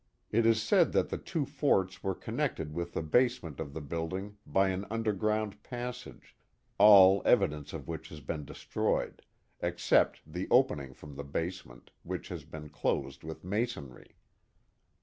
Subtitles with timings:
[0.31, 3.81] It is said that the two forts were connected with the base ment of the
[3.81, 6.35] building by an underground passage,
[6.79, 9.21] all evidence of which has been destroyed,
[9.59, 14.15] except the opening from the basement, which has been closed with masonry.